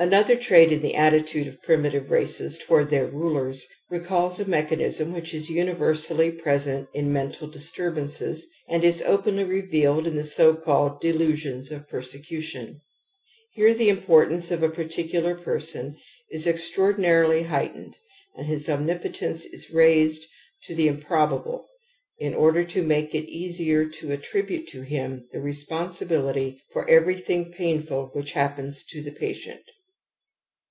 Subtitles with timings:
[0.00, 5.34] Another trait in the attitude of primitive race towards their rulers recalls a mechanism whic
[5.34, 8.22] is universally present in mental disturbance
[8.68, 11.58] and is openly revealed in the so called delusjo,
[11.88, 12.78] ^CTseaiJg^ij^
[13.50, 15.96] Here the importance of a par Fcular person
[16.30, 17.96] is extraordinarUy heightened
[18.36, 20.26] and', his omnipotence is raised
[20.62, 21.66] to the improbable
[22.20, 28.10] in order to jnake it easier to attribute to him the responsibility for everything painful
[28.12, 29.62] which hap pens to the patient.